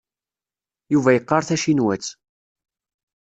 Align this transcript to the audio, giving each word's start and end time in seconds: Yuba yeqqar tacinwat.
Yuba 0.93 1.09
yeqqar 1.15 1.43
tacinwat. 1.45 2.05